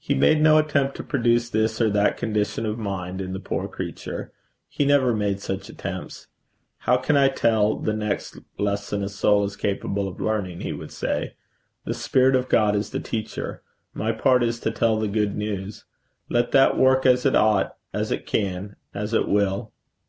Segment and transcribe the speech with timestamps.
[0.00, 3.68] He made no attempt to produce this or that condition of mind in the poor
[3.68, 4.32] creature.
[4.68, 6.26] He never made such attempts.
[6.78, 10.90] 'How can I tell the next lesson a soul is capable of learning?' he would
[10.90, 11.34] say.
[11.84, 13.62] 'The Spirit of God is the teacher.
[13.94, 15.84] My part is to tell the good news.
[16.28, 19.72] Let that work as it ought, as it can, as it will.'